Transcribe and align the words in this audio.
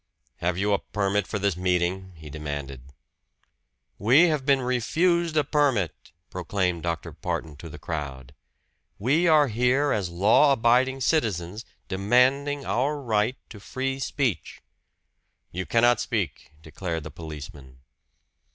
"Have 0.37 0.57
you 0.57 0.73
a 0.73 0.79
permit 0.79 1.27
for 1.27 1.37
this 1.37 1.55
meeting?" 1.55 2.13
he 2.15 2.27
demanded. 2.31 2.81
"We 3.99 4.29
have 4.29 4.47
been 4.47 4.61
refused 4.63 5.37
a 5.37 5.43
permit!" 5.43 6.11
proclaimed 6.31 6.81
Dr. 6.81 7.11
Barton 7.11 7.55
to 7.57 7.69
the 7.69 7.77
crowd. 7.77 8.33
"We 8.97 9.27
are 9.27 9.47
here 9.47 9.91
as 9.91 10.09
law 10.09 10.53
abiding 10.53 11.01
citizens, 11.01 11.65
demanding 11.87 12.65
our 12.65 12.99
right 12.99 13.37
to 13.49 13.59
free 13.59 13.99
speech!" 13.99 14.63
"You 15.51 15.67
cannot 15.67 16.01
speak," 16.01 16.51
declared 16.63 17.03
the 17.03 17.11
policeman. 17.11 17.77